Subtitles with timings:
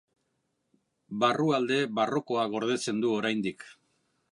[1.25, 3.71] Barrualde barrokoa gordetzen du oraindik.